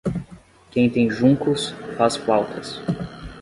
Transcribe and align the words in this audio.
Quem 0.71 0.89
tem 0.89 1.11
juncos 1.11 1.75
faz 1.95 2.15
flautas. 2.17 2.81